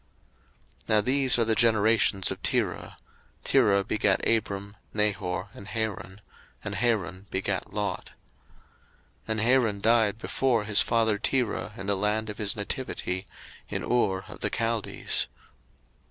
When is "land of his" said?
11.95-12.55